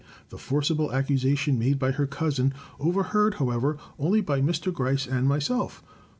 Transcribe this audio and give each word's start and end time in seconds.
The 0.29 0.37
forcible 0.39 0.91
accusation 0.91 1.59
made 1.59 1.77
by 1.77 1.91
her 1.91 2.07
cousin— 2.07 2.55
overheard, 2.79 3.35
how 3.35 3.51
ever, 3.51 3.77
only 3.99 4.19
by 4.21 4.41
Mr. 4.41 4.73
Gryce 4.73 5.05
and 5.05 5.27
myself. 5.27 5.83